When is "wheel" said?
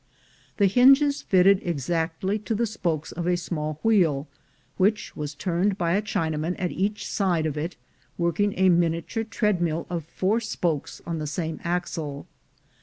3.83-4.27